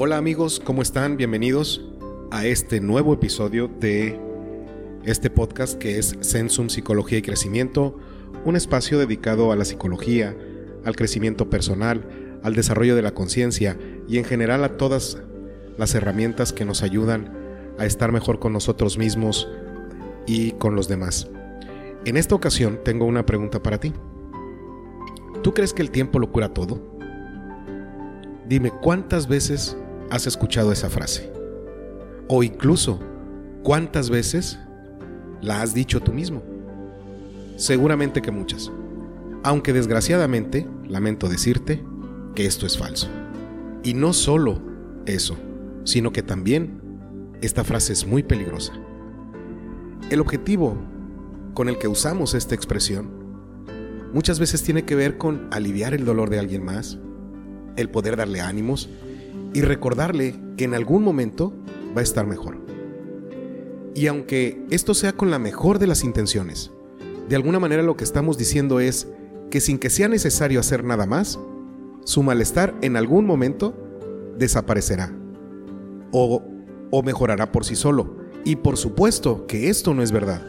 Hola 0.00 0.16
amigos, 0.16 0.62
¿cómo 0.64 0.80
están? 0.80 1.16
Bienvenidos 1.16 1.84
a 2.30 2.46
este 2.46 2.80
nuevo 2.80 3.12
episodio 3.12 3.66
de 3.66 4.16
este 5.02 5.28
podcast 5.28 5.76
que 5.76 5.98
es 5.98 6.16
Sensum 6.20 6.68
Psicología 6.68 7.18
y 7.18 7.22
Crecimiento, 7.22 7.98
un 8.44 8.54
espacio 8.54 9.00
dedicado 9.00 9.50
a 9.50 9.56
la 9.56 9.64
psicología, 9.64 10.36
al 10.84 10.94
crecimiento 10.94 11.50
personal, 11.50 12.08
al 12.44 12.54
desarrollo 12.54 12.94
de 12.94 13.02
la 13.02 13.10
conciencia 13.10 13.76
y 14.06 14.18
en 14.18 14.24
general 14.24 14.62
a 14.62 14.76
todas 14.76 15.20
las 15.78 15.96
herramientas 15.96 16.52
que 16.52 16.64
nos 16.64 16.84
ayudan 16.84 17.36
a 17.76 17.84
estar 17.84 18.12
mejor 18.12 18.38
con 18.38 18.52
nosotros 18.52 18.98
mismos 18.98 19.48
y 20.28 20.52
con 20.52 20.76
los 20.76 20.86
demás. 20.86 21.26
En 22.04 22.16
esta 22.16 22.36
ocasión 22.36 22.78
tengo 22.84 23.04
una 23.04 23.26
pregunta 23.26 23.64
para 23.64 23.80
ti. 23.80 23.92
¿Tú 25.42 25.54
crees 25.54 25.72
que 25.72 25.82
el 25.82 25.90
tiempo 25.90 26.20
lo 26.20 26.30
cura 26.30 26.54
todo? 26.54 26.80
Dime 28.46 28.70
cuántas 28.70 29.26
veces 29.26 29.76
has 30.10 30.26
escuchado 30.26 30.72
esa 30.72 30.90
frase. 30.90 31.30
O 32.28 32.42
incluso, 32.42 33.00
¿cuántas 33.62 34.10
veces 34.10 34.58
la 35.40 35.62
has 35.62 35.74
dicho 35.74 36.00
tú 36.00 36.12
mismo? 36.12 36.42
Seguramente 37.56 38.22
que 38.22 38.30
muchas. 38.30 38.70
Aunque 39.42 39.72
desgraciadamente, 39.72 40.66
lamento 40.86 41.28
decirte 41.28 41.82
que 42.34 42.46
esto 42.46 42.66
es 42.66 42.76
falso. 42.76 43.08
Y 43.82 43.94
no 43.94 44.12
solo 44.12 44.60
eso, 45.06 45.36
sino 45.84 46.12
que 46.12 46.22
también 46.22 46.80
esta 47.40 47.64
frase 47.64 47.92
es 47.92 48.06
muy 48.06 48.22
peligrosa. 48.22 48.72
El 50.10 50.20
objetivo 50.20 50.76
con 51.54 51.68
el 51.68 51.78
que 51.78 51.88
usamos 51.88 52.34
esta 52.34 52.54
expresión 52.54 53.10
muchas 54.12 54.38
veces 54.38 54.62
tiene 54.62 54.84
que 54.84 54.94
ver 54.94 55.18
con 55.18 55.48
aliviar 55.50 55.94
el 55.94 56.04
dolor 56.04 56.30
de 56.30 56.38
alguien 56.38 56.64
más, 56.64 56.98
el 57.76 57.90
poder 57.90 58.16
darle 58.16 58.40
ánimos 58.40 58.88
y 59.52 59.62
recordarle 59.62 60.34
que 60.56 60.64
en 60.64 60.74
algún 60.74 61.02
momento 61.02 61.52
va 61.96 62.00
a 62.00 62.04
estar 62.04 62.26
mejor. 62.26 62.58
Y 63.94 64.06
aunque 64.06 64.64
esto 64.70 64.94
sea 64.94 65.12
con 65.12 65.30
la 65.30 65.38
mejor 65.38 65.78
de 65.78 65.86
las 65.86 66.04
intenciones, 66.04 66.70
de 67.28 67.36
alguna 67.36 67.58
manera 67.58 67.82
lo 67.82 67.96
que 67.96 68.04
estamos 68.04 68.38
diciendo 68.38 68.80
es 68.80 69.08
que 69.50 69.60
sin 69.60 69.78
que 69.78 69.90
sea 69.90 70.08
necesario 70.08 70.60
hacer 70.60 70.84
nada 70.84 71.06
más, 71.06 71.38
su 72.04 72.22
malestar 72.22 72.74
en 72.80 72.96
algún 72.96 73.26
momento 73.26 73.74
desaparecerá 74.38 75.12
o, 76.12 76.42
o 76.90 77.02
mejorará 77.02 77.52
por 77.52 77.64
sí 77.64 77.76
solo. 77.76 78.16
Y 78.44 78.56
por 78.56 78.76
supuesto 78.76 79.46
que 79.46 79.68
esto 79.68 79.94
no 79.94 80.02
es 80.02 80.12
verdad. 80.12 80.42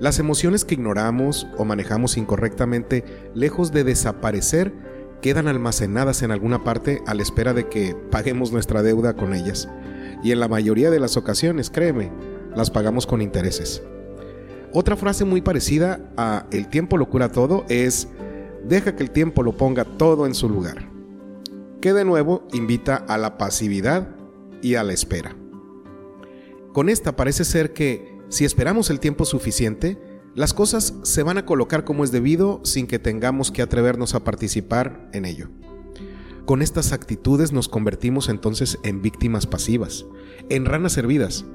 Las 0.00 0.18
emociones 0.18 0.64
que 0.64 0.74
ignoramos 0.74 1.46
o 1.56 1.64
manejamos 1.64 2.16
incorrectamente, 2.16 3.04
lejos 3.34 3.72
de 3.72 3.84
desaparecer, 3.84 4.74
quedan 5.20 5.48
almacenadas 5.48 6.22
en 6.22 6.30
alguna 6.30 6.64
parte 6.64 7.02
a 7.06 7.14
la 7.14 7.22
espera 7.22 7.52
de 7.54 7.68
que 7.68 7.96
paguemos 8.10 8.52
nuestra 8.52 8.82
deuda 8.82 9.14
con 9.14 9.34
ellas. 9.34 9.68
Y 10.22 10.32
en 10.32 10.40
la 10.40 10.48
mayoría 10.48 10.90
de 10.90 11.00
las 11.00 11.16
ocasiones, 11.16 11.70
créeme, 11.70 12.10
las 12.54 12.70
pagamos 12.70 13.06
con 13.06 13.22
intereses. 13.22 13.82
Otra 14.72 14.96
frase 14.96 15.24
muy 15.24 15.40
parecida 15.40 16.00
a 16.16 16.46
el 16.50 16.68
tiempo 16.68 16.96
lo 16.96 17.08
cura 17.08 17.30
todo 17.30 17.64
es 17.68 18.08
deja 18.64 18.96
que 18.96 19.02
el 19.02 19.10
tiempo 19.10 19.42
lo 19.42 19.56
ponga 19.56 19.84
todo 19.84 20.26
en 20.26 20.34
su 20.34 20.48
lugar. 20.48 20.88
Que 21.80 21.92
de 21.92 22.04
nuevo 22.04 22.46
invita 22.52 22.96
a 22.96 23.18
la 23.18 23.38
pasividad 23.38 24.08
y 24.62 24.74
a 24.74 24.82
la 24.82 24.92
espera. 24.92 25.36
Con 26.72 26.88
esta 26.88 27.16
parece 27.16 27.44
ser 27.44 27.72
que 27.72 28.16
si 28.28 28.44
esperamos 28.44 28.90
el 28.90 29.00
tiempo 29.00 29.24
suficiente, 29.24 29.98
las 30.36 30.52
cosas 30.52 30.92
se 31.02 31.22
van 31.22 31.38
a 31.38 31.46
colocar 31.46 31.84
como 31.84 32.04
es 32.04 32.12
debido 32.12 32.60
sin 32.62 32.86
que 32.86 32.98
tengamos 32.98 33.50
que 33.50 33.62
atrevernos 33.62 34.14
a 34.14 34.22
participar 34.22 35.08
en 35.14 35.24
ello. 35.24 35.48
Con 36.44 36.60
estas 36.60 36.92
actitudes 36.92 37.52
nos 37.52 37.70
convertimos 37.70 38.28
entonces 38.28 38.78
en 38.84 39.00
víctimas 39.00 39.46
pasivas, 39.46 40.04
en 40.50 40.66
ranas 40.66 40.98
hervidas. 40.98 41.46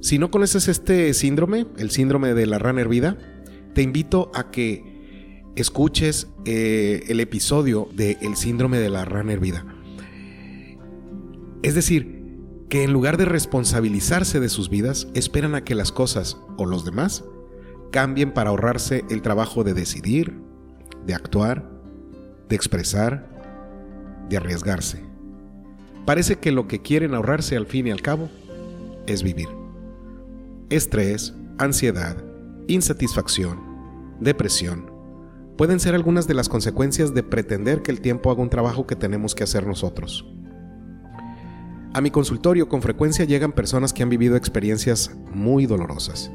Si 0.00 0.18
no 0.18 0.30
conoces 0.30 0.68
este 0.68 1.14
síndrome, 1.14 1.66
el 1.78 1.90
síndrome 1.90 2.34
de 2.34 2.44
la 2.44 2.58
rana 2.58 2.82
hervida, 2.82 3.16
te 3.74 3.80
invito 3.80 4.30
a 4.34 4.50
que 4.50 5.42
escuches 5.56 6.28
eh, 6.44 7.04
el 7.08 7.18
episodio 7.18 7.88
de 7.94 8.18
El 8.20 8.36
síndrome 8.36 8.78
de 8.78 8.90
la 8.90 9.06
rana 9.06 9.32
hervida. 9.32 9.64
Es 11.62 11.74
decir, 11.74 12.20
que 12.68 12.84
en 12.84 12.92
lugar 12.92 13.16
de 13.16 13.24
responsabilizarse 13.24 14.38
de 14.38 14.50
sus 14.50 14.68
vidas, 14.68 15.08
esperan 15.14 15.54
a 15.54 15.64
que 15.64 15.74
las 15.74 15.92
cosas 15.92 16.36
o 16.58 16.66
los 16.66 16.84
demás 16.84 17.24
cambien 17.90 18.32
para 18.32 18.50
ahorrarse 18.50 19.04
el 19.10 19.22
trabajo 19.22 19.64
de 19.64 19.74
decidir, 19.74 20.40
de 21.06 21.14
actuar, 21.14 21.68
de 22.48 22.56
expresar, 22.56 23.28
de 24.28 24.36
arriesgarse. 24.36 25.00
Parece 26.06 26.36
que 26.36 26.52
lo 26.52 26.66
que 26.66 26.82
quieren 26.82 27.14
ahorrarse 27.14 27.56
al 27.56 27.66
fin 27.66 27.86
y 27.86 27.90
al 27.90 28.02
cabo 28.02 28.28
es 29.06 29.22
vivir. 29.22 29.48
Estrés, 30.70 31.34
ansiedad, 31.58 32.16
insatisfacción, 32.68 33.58
depresión, 34.20 34.90
pueden 35.56 35.80
ser 35.80 35.94
algunas 35.94 36.26
de 36.26 36.34
las 36.34 36.48
consecuencias 36.48 37.12
de 37.12 37.22
pretender 37.22 37.82
que 37.82 37.90
el 37.90 38.00
tiempo 38.00 38.30
haga 38.30 38.42
un 38.42 38.50
trabajo 38.50 38.86
que 38.86 38.96
tenemos 38.96 39.34
que 39.34 39.44
hacer 39.44 39.66
nosotros. 39.66 40.26
A 41.92 42.00
mi 42.00 42.10
consultorio 42.10 42.68
con 42.68 42.82
frecuencia 42.82 43.24
llegan 43.24 43.52
personas 43.52 43.92
que 43.92 44.04
han 44.04 44.08
vivido 44.08 44.36
experiencias 44.36 45.10
muy 45.32 45.66
dolorosas 45.66 46.30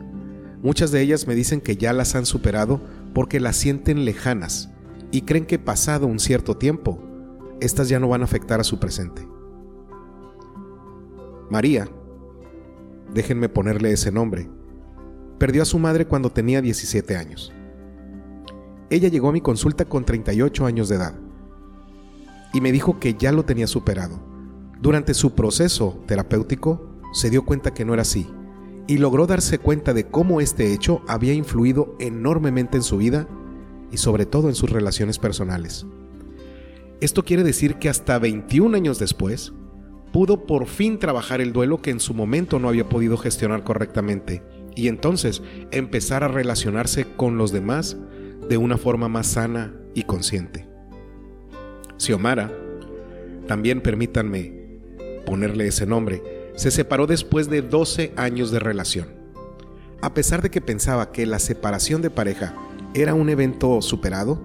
Muchas 0.66 0.90
de 0.90 1.00
ellas 1.00 1.28
me 1.28 1.36
dicen 1.36 1.62
que 1.62 1.78
ya 1.78 1.94
las 1.94 2.16
han 2.16 2.26
superado 2.26 2.82
porque 3.14 3.40
las 3.40 3.56
sienten 3.56 4.04
lejanas 4.04 4.72
y 5.12 5.22
creen 5.22 5.46
que 5.46 5.60
pasado 5.60 6.08
un 6.08 6.18
cierto 6.18 6.58
tiempo, 6.58 7.00
estas 7.62 7.88
ya 7.88 8.00
no 8.00 8.08
van 8.08 8.22
a 8.22 8.24
afectar 8.24 8.60
a 8.60 8.64
su 8.64 8.80
presente. 8.80 9.28
María, 11.52 11.88
déjenme 13.14 13.48
ponerle 13.48 13.92
ese 13.92 14.12
nombre, 14.12 14.50
perdió 15.38 15.62
a 15.62 15.66
su 15.66 15.78
madre 15.78 16.08
cuando 16.08 16.32
tenía 16.32 16.64
17 16.64 17.16
años. 17.16 17.54
Ella 18.90 19.10
llegó 19.10 19.30
a 19.30 19.34
mi 19.34 19.42
consulta 19.42 19.86
con 19.86 20.04
38 20.04 20.66
años 20.66 20.90
de 20.90 20.96
edad 20.96 21.14
y 22.54 22.62
me 22.62 22.72
dijo 22.72 23.00
que 23.00 23.14
ya 23.14 23.32
lo 23.32 23.46
tenía 23.46 23.68
superado. 23.68 24.20
Durante 24.82 25.14
su 25.14 25.36
proceso 25.36 26.04
terapéutico 26.08 26.90
se 27.14 27.30
dio 27.30 27.46
cuenta 27.46 27.72
que 27.72 27.86
no 27.86 27.94
era 27.94 28.02
así 28.02 28.28
y 28.88 28.98
logró 28.98 29.28
darse 29.28 29.60
cuenta 29.60 29.94
de 29.94 30.06
cómo 30.06 30.42
este 30.42 30.74
hecho 30.74 31.02
había 31.08 31.34
influido 31.34 31.96
enormemente 32.00 32.78
en 32.78 32.84
su 32.84 32.98
vida 32.98 33.28
y 33.92 33.98
sobre 33.98 34.26
todo 34.26 34.50
en 34.50 34.56
sus 34.56 34.70
relaciones 34.70 35.20
personales. 35.20 35.86
Esto 37.02 37.24
quiere 37.24 37.44
decir 37.44 37.76
que 37.76 37.90
hasta 37.90 38.20
21 38.20 38.76
años 38.78 39.00
después, 39.00 39.54
pudo 40.12 40.46
por 40.46 40.68
fin 40.68 40.98
trabajar 40.98 41.42
el 41.42 41.52
duelo 41.52 41.82
que 41.82 41.92
en 41.92 42.00
su 42.00 42.14
momento 42.14 42.58
no 42.58 42.70
había 42.70 42.88
podido 42.88 43.18
gestionar 43.18 43.64
correctamente 43.64 44.44
y 44.76 44.88
entonces 44.88 45.42
empezar 45.72 46.24
a 46.24 46.30
relacionarse 46.30 47.06
con 47.18 47.38
los 47.38 47.52
demás 47.52 47.98
de 48.48 48.58
una 48.58 48.78
forma 48.78 49.10
más 49.10 49.28
sana 49.28 49.74
y 49.94 50.04
consciente. 50.04 50.68
Xiomara, 51.98 52.52
también 53.48 53.82
permítanme 53.82 54.80
ponerle 55.26 55.68
ese 55.68 55.86
nombre, 55.86 56.22
se 56.56 56.72
separó 56.72 57.08
después 57.08 57.50
de 57.50 57.62
12 57.62 58.14
años 58.16 58.52
de 58.52 58.60
relación. 58.60 59.08
A 60.02 60.14
pesar 60.14 60.42
de 60.42 60.50
que 60.50 60.62
pensaba 60.62 61.12
que 61.12 61.26
la 61.26 61.40
separación 61.40 62.02
de 62.02 62.10
pareja 62.10 62.56
era 62.94 63.14
un 63.14 63.30
evento 63.30 63.82
superado, 63.82 64.42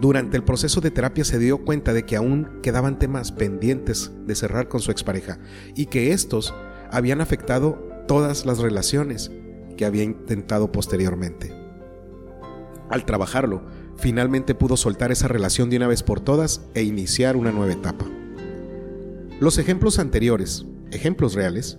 durante 0.00 0.36
el 0.36 0.44
proceso 0.44 0.80
de 0.80 0.90
terapia 0.90 1.24
se 1.24 1.38
dio 1.38 1.58
cuenta 1.58 1.92
de 1.92 2.04
que 2.04 2.16
aún 2.16 2.60
quedaban 2.62 2.98
temas 2.98 3.32
pendientes 3.32 4.10
de 4.26 4.34
cerrar 4.34 4.68
con 4.68 4.80
su 4.80 4.90
expareja 4.90 5.38
y 5.74 5.86
que 5.86 6.12
estos 6.12 6.54
habían 6.90 7.20
afectado 7.20 7.74
todas 8.06 8.46
las 8.46 8.58
relaciones 8.58 9.30
que 9.76 9.84
había 9.84 10.04
intentado 10.04 10.72
posteriormente. 10.72 11.54
Al 12.88 13.04
trabajarlo, 13.04 13.62
finalmente 13.96 14.54
pudo 14.54 14.76
soltar 14.76 15.12
esa 15.12 15.28
relación 15.28 15.70
de 15.70 15.76
una 15.76 15.86
vez 15.86 16.02
por 16.02 16.20
todas 16.20 16.62
e 16.74 16.82
iniciar 16.82 17.36
una 17.36 17.52
nueva 17.52 17.72
etapa. 17.72 18.06
Los 19.38 19.58
ejemplos 19.58 19.98
anteriores 19.98 20.66
ejemplos 20.90 21.34
reales, 21.34 21.78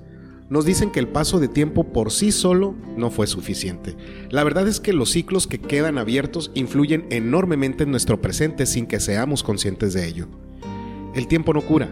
nos 0.51 0.65
dicen 0.65 0.91
que 0.91 0.99
el 0.99 1.07
paso 1.07 1.39
de 1.39 1.47
tiempo 1.47 1.93
por 1.93 2.11
sí 2.11 2.33
solo 2.33 2.75
no 2.97 3.09
fue 3.09 3.25
suficiente. 3.25 3.95
La 4.29 4.43
verdad 4.43 4.67
es 4.67 4.81
que 4.81 4.91
los 4.91 5.11
ciclos 5.11 5.47
que 5.47 5.59
quedan 5.59 5.97
abiertos 5.97 6.51
influyen 6.55 7.07
enormemente 7.09 7.85
en 7.85 7.91
nuestro 7.91 8.19
presente 8.19 8.65
sin 8.65 8.85
que 8.85 8.99
seamos 8.99 9.43
conscientes 9.43 9.93
de 9.93 10.05
ello. 10.05 10.27
El 11.15 11.29
tiempo 11.29 11.53
no 11.53 11.61
cura. 11.61 11.89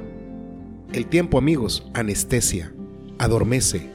El 0.92 1.06
tiempo, 1.06 1.38
amigos, 1.38 1.90
anestesia, 1.94 2.74
adormece, 3.18 3.92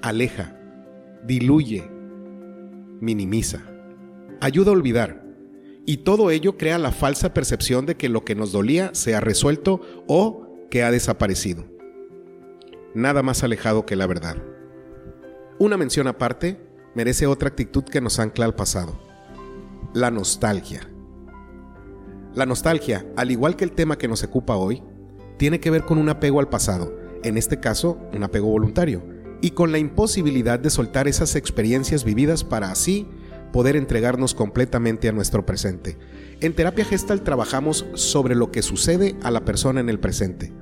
aleja, 0.00 0.58
diluye, 1.26 1.84
minimiza, 3.00 3.64
ayuda 4.40 4.70
a 4.70 4.74
olvidar. 4.74 5.26
Y 5.84 5.98
todo 5.98 6.30
ello 6.30 6.56
crea 6.56 6.78
la 6.78 6.90
falsa 6.90 7.34
percepción 7.34 7.84
de 7.84 7.96
que 7.96 8.08
lo 8.08 8.24
que 8.24 8.34
nos 8.34 8.50
dolía 8.50 8.92
se 8.94 9.14
ha 9.14 9.20
resuelto 9.20 9.82
o 10.06 10.66
que 10.70 10.82
ha 10.82 10.90
desaparecido 10.90 11.75
nada 12.96 13.22
más 13.22 13.44
alejado 13.44 13.84
que 13.84 13.94
la 13.94 14.06
verdad. 14.06 14.38
Una 15.58 15.76
mención 15.76 16.06
aparte 16.06 16.58
merece 16.94 17.26
otra 17.26 17.48
actitud 17.48 17.84
que 17.84 18.00
nos 18.00 18.18
ancla 18.18 18.46
al 18.46 18.54
pasado, 18.54 18.98
la 19.92 20.10
nostalgia. 20.10 20.88
La 22.34 22.46
nostalgia, 22.46 23.06
al 23.14 23.30
igual 23.30 23.54
que 23.54 23.64
el 23.64 23.72
tema 23.72 23.98
que 23.98 24.08
nos 24.08 24.22
ocupa 24.24 24.56
hoy, 24.56 24.82
tiene 25.36 25.60
que 25.60 25.70
ver 25.70 25.84
con 25.84 25.98
un 25.98 26.08
apego 26.08 26.40
al 26.40 26.48
pasado, 26.48 26.98
en 27.22 27.36
este 27.36 27.60
caso 27.60 27.98
un 28.14 28.22
apego 28.24 28.48
voluntario, 28.48 29.02
y 29.42 29.50
con 29.50 29.72
la 29.72 29.78
imposibilidad 29.78 30.58
de 30.58 30.70
soltar 30.70 31.06
esas 31.06 31.36
experiencias 31.36 32.02
vividas 32.02 32.44
para 32.44 32.70
así 32.70 33.06
poder 33.52 33.76
entregarnos 33.76 34.34
completamente 34.34 35.10
a 35.10 35.12
nuestro 35.12 35.44
presente. 35.44 35.98
En 36.40 36.54
terapia 36.54 36.86
gestal 36.86 37.20
trabajamos 37.20 37.84
sobre 37.92 38.34
lo 38.34 38.50
que 38.50 38.62
sucede 38.62 39.16
a 39.22 39.30
la 39.30 39.44
persona 39.44 39.80
en 39.80 39.90
el 39.90 40.00
presente. 40.00 40.54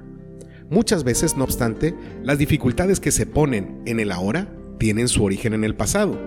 Muchas 0.75 1.05
veces, 1.05 1.37
no 1.37 1.45
obstante, 1.45 1.95
las 2.25 2.37
dificultades 2.37 2.99
que 2.99 3.13
se 3.13 3.27
ponen 3.27 3.81
en 3.87 4.01
el 4.01 4.11
ahora 4.11 4.53
tienen 4.81 5.07
su 5.07 5.23
origen 5.23 5.55
en 5.55 5.63
el 5.63 5.77
pasado, 5.77 6.19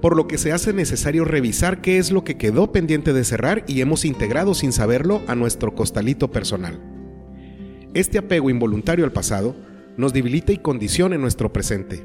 por 0.00 0.16
lo 0.16 0.26
que 0.26 0.38
se 0.38 0.50
hace 0.50 0.72
necesario 0.72 1.26
revisar 1.26 1.82
qué 1.82 1.98
es 1.98 2.10
lo 2.10 2.24
que 2.24 2.38
quedó 2.38 2.72
pendiente 2.72 3.12
de 3.12 3.22
cerrar 3.22 3.64
y 3.68 3.82
hemos 3.82 4.06
integrado 4.06 4.54
sin 4.54 4.72
saberlo 4.72 5.20
a 5.26 5.34
nuestro 5.34 5.74
costalito 5.74 6.30
personal. 6.30 6.80
Este 7.92 8.16
apego 8.16 8.48
involuntario 8.48 9.04
al 9.04 9.12
pasado 9.12 9.54
nos 9.98 10.14
debilita 10.14 10.52
y 10.52 10.56
condiciona 10.56 11.18
nuestro 11.18 11.52
presente. 11.52 12.02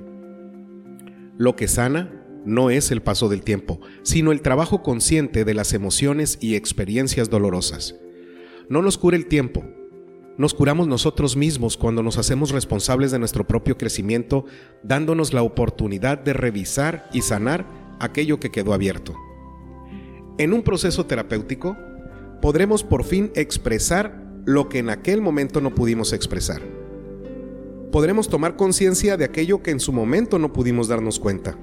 Lo 1.38 1.56
que 1.56 1.70
sana 1.70 2.22
no 2.44 2.70
es 2.70 2.92
el 2.92 3.02
paso 3.02 3.30
del 3.30 3.44
tiempo, 3.44 3.80
sino 4.04 4.34
el 4.34 4.42
trabajo 4.42 4.84
consciente 4.84 5.46
de 5.46 5.54
las 5.54 5.72
emociones 5.72 6.38
y 6.42 6.56
experiencias 6.56 7.30
dolorosas. 7.30 7.96
No 8.68 8.82
nos 8.82 8.98
cura 8.98 9.16
el 9.16 9.28
tiempo, 9.28 9.64
nos 10.42 10.54
curamos 10.54 10.88
nosotros 10.88 11.38
mismos 11.38 11.78
cuando 11.78 12.04
nos 12.04 12.18
hacemos 12.18 12.52
responsables 12.52 13.12
de 13.12 13.20
nuestro 13.20 13.48
propio 13.48 13.78
crecimiento, 13.78 14.46
dándonos 14.84 15.34
la 15.34 15.44
oportunidad 15.44 16.18
de 16.18 16.34
revisar 16.34 17.10
y 17.14 17.22
sanar 17.22 17.66
aquello 18.00 18.40
que 18.40 18.52
quedó 18.52 18.74
abierto. 18.74 19.16
En 20.38 20.52
un 20.52 20.64
proceso 20.64 21.06
terapéutico, 21.06 21.78
podremos 22.42 22.84
por 22.84 23.04
fin 23.04 23.32
expresar 23.36 24.22
lo 24.46 24.68
que 24.68 24.80
en 24.80 24.90
aquel 24.90 25.22
momento 25.22 25.62
no 25.62 25.74
pudimos 25.74 26.12
expresar. 26.12 26.62
Podremos 27.92 28.28
tomar 28.28 28.56
conciencia 28.56 29.16
de 29.16 29.26
aquello 29.26 29.62
que 29.62 29.72
en 29.72 29.80
su 29.80 29.94
momento 29.94 30.40
no 30.40 30.52
pudimos 30.52 30.88
darnos 30.88 31.20
cuenta 31.20 31.58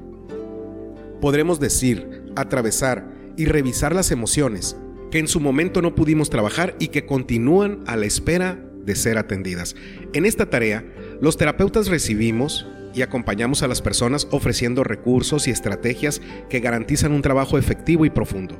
podremos 1.20 1.60
decir, 1.60 2.22
atravesar 2.36 3.10
y 3.36 3.46
revisar 3.46 3.94
las 3.94 4.10
emociones 4.10 4.76
que 5.10 5.18
en 5.18 5.28
su 5.28 5.40
momento 5.40 5.80
no 5.80 5.94
pudimos 5.94 6.28
trabajar 6.28 6.76
y 6.78 6.88
que 6.88 7.06
continúan 7.06 7.82
a 7.86 7.96
la 7.96 8.04
espera 8.04 8.62
de 8.88 8.96
ser 8.96 9.18
atendidas. 9.18 9.76
En 10.14 10.26
esta 10.26 10.50
tarea, 10.50 10.84
los 11.20 11.36
terapeutas 11.36 11.86
recibimos 11.88 12.66
y 12.94 13.02
acompañamos 13.02 13.62
a 13.62 13.68
las 13.68 13.82
personas 13.82 14.26
ofreciendo 14.32 14.82
recursos 14.82 15.46
y 15.46 15.50
estrategias 15.50 16.20
que 16.48 16.60
garantizan 16.60 17.12
un 17.12 17.22
trabajo 17.22 17.58
efectivo 17.58 18.04
y 18.06 18.10
profundo. 18.10 18.58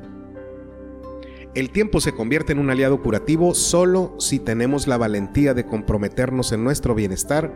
El 1.55 1.71
tiempo 1.71 2.01
se 2.01 2.13
convierte 2.13 2.53
en 2.53 2.59
un 2.59 2.71
aliado 2.71 3.03
curativo 3.03 3.55
solo 3.55 4.15
si 4.19 4.39
tenemos 4.39 4.87
la 4.87 4.99
valentía 4.99 5.55
de 5.55 5.65
comprometernos 5.65 6.53
en 6.53 6.63
nuestro 6.63 6.95
bienestar 6.95 7.53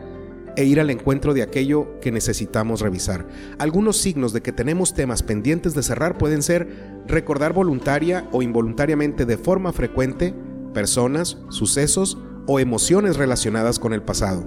e 0.57 0.65
ir 0.65 0.81
al 0.81 0.91
encuentro 0.91 1.35
de 1.35 1.43
aquello 1.43 2.01
que 2.01 2.11
necesitamos 2.11 2.81
revisar. 2.81 3.29
Algunos 3.59 3.99
signos 3.99 4.33
de 4.33 4.41
que 4.41 4.53
tenemos 4.53 4.95
temas 4.95 5.23
pendientes 5.23 5.75
de 5.75 5.83
cerrar 5.83 6.17
pueden 6.17 6.43
ser 6.43 6.69
recordar 7.07 7.53
voluntaria 7.53 8.27
o 8.33 8.43
involuntariamente 8.43 9.27
de 9.27 9.37
forma 9.37 9.73
frecuente 9.73 10.35
personas, 10.73 11.39
sucesos 11.51 12.19
o 12.47 12.59
emociones 12.59 13.17
relacionadas 13.17 13.79
con 13.79 13.93
el 13.93 14.03
pasado. 14.03 14.45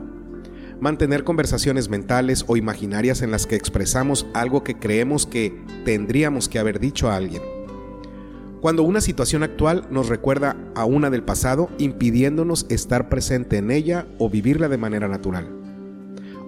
Mantener 0.80 1.24
conversaciones 1.24 1.90
mentales 1.90 2.44
o 2.48 2.58
imaginarias 2.58 3.22
en 3.22 3.32
las 3.32 3.48
que 3.48 3.56
expresamos 3.56 4.28
algo 4.34 4.64
que 4.64 4.78
creemos 4.78 5.26
que 5.26 5.58
tendríamos 5.86 6.50
que 6.50 6.60
haber 6.60 6.80
dicho 6.80 7.10
a 7.10 7.16
alguien. 7.16 7.42
Cuando 8.62 8.84
una 8.84 9.00
situación 9.00 9.44
actual 9.44 9.88
nos 9.92 10.10
recuerda 10.10 10.58
a 10.76 10.86
una 10.86 11.10
del 11.10 11.24
pasado, 11.24 11.70
impidiéndonos 11.78 12.66
estar 12.70 13.10
presente 13.10 13.58
en 13.58 13.72
ella 13.72 14.08
o 14.18 14.30
vivirla 14.30 14.68
de 14.68 14.78
manera 14.78 15.08
natural. 15.08 15.48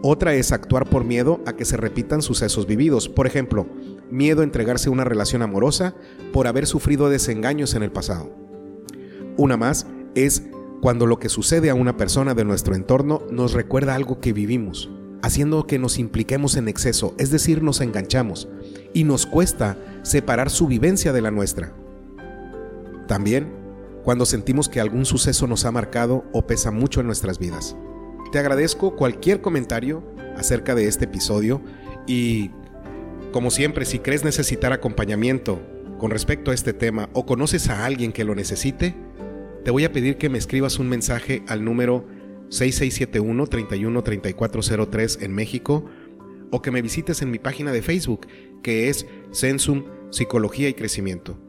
Otra 0.02 0.34
es 0.34 0.52
actuar 0.52 0.88
por 0.90 1.04
miedo 1.04 1.42
a 1.46 1.54
que 1.54 1.66
se 1.66 1.78
repitan 1.78 2.22
sucesos 2.22 2.68
vividos. 2.68 3.10
Por 3.10 3.28
ejemplo, 3.28 3.68
miedo 4.12 4.42
a 4.42 4.44
entregarse 4.44 4.90
a 4.90 4.92
una 4.92 5.04
relación 5.04 5.42
amorosa 5.42 5.96
por 6.34 6.48
haber 6.48 6.68
sufrido 6.68 7.10
desengaños 7.10 7.74
en 7.76 7.84
el 7.84 7.92
pasado. 7.92 8.32
Una 9.38 9.58
más 9.58 9.88
es 10.16 10.44
cuando 10.82 11.06
lo 11.06 11.20
que 11.20 11.30
sucede 11.30 11.70
a 11.70 11.76
una 11.76 11.98
persona 11.98 12.34
de 12.34 12.46
nuestro 12.46 12.76
entorno 12.76 13.24
nos 13.32 13.54
recuerda 13.54 13.96
algo 13.96 14.20
que 14.20 14.34
vivimos, 14.34 14.90
haciendo 15.22 15.68
que 15.68 15.80
nos 15.80 16.00
impliquemos 16.00 16.56
en 16.56 16.68
exceso, 16.68 17.16
es 17.18 17.32
decir, 17.32 17.64
nos 17.64 17.82
enganchamos, 17.82 18.48
y 18.94 19.04
nos 19.04 19.26
cuesta 19.26 19.78
separar 20.04 20.50
su 20.50 20.68
vivencia 20.68 21.14
de 21.14 21.22
la 21.22 21.32
nuestra. 21.32 21.74
También 23.08 23.52
cuando 24.04 24.26
sentimos 24.26 24.70
que 24.70 24.80
algún 24.80 25.06
suceso 25.06 25.48
nos 25.48 25.66
ha 25.66 25.72
marcado 25.72 26.24
o 26.32 26.48
pesa 26.48 26.72
mucho 26.72 27.02
en 27.02 27.08
nuestras 27.08 27.40
vidas. 27.40 27.76
Te 28.32 28.40
agradezco 28.40 28.96
cualquier 28.96 29.42
comentario 29.42 30.02
acerca 30.38 30.76
de 30.76 30.88
este 30.88 31.06
episodio 31.06 31.62
y 32.06 32.52
como 33.34 33.52
siempre, 33.52 33.86
si 33.86 34.00
crees 34.00 34.24
necesitar 34.24 34.72
acompañamiento 34.72 35.62
con 36.00 36.12
respecto 36.12 36.52
a 36.52 36.54
este 36.54 36.74
tema 36.74 37.10
o 37.14 37.26
conoces 37.26 37.70
a 37.70 37.86
alguien 37.86 38.14
que 38.14 38.24
lo 38.24 38.34
necesite, 38.34 38.96
te 39.64 39.72
voy 39.72 39.86
a 39.86 39.92
pedir 39.92 40.18
que 40.18 40.30
me 40.30 40.38
escribas 40.38 40.78
un 40.80 40.90
mensaje 40.90 41.44
al 41.48 41.64
número 41.64 42.06
6671-313403 42.50 45.22
en 45.22 45.34
México 45.34 45.86
o 46.52 46.62
que 46.62 46.72
me 46.72 46.82
visites 46.82 47.22
en 47.22 47.32
mi 47.32 47.40
página 47.40 47.72
de 47.72 47.82
Facebook 47.82 48.28
que 48.64 48.90
es 48.90 49.06
Sensum 49.32 49.86
Psicología 50.12 50.68
y 50.70 50.74
Crecimiento. 50.74 51.40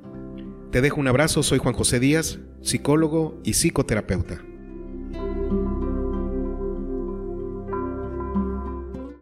Te 0.70 0.80
dejo 0.80 1.00
un 1.00 1.08
abrazo, 1.08 1.42
soy 1.42 1.58
Juan 1.58 1.74
José 1.74 1.98
Díaz, 2.00 2.38
psicólogo 2.60 3.40
y 3.44 3.52
psicoterapeuta. 3.52 4.47